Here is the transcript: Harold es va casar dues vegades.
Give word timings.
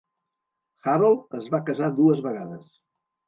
Harold 0.87 1.37
es 1.41 1.51
va 1.55 1.61
casar 1.69 1.91
dues 1.99 2.23
vegades. 2.31 2.65